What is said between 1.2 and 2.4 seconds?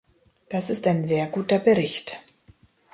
guter Bericht.